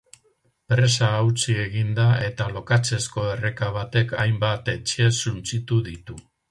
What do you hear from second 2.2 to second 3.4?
eta lokatzezko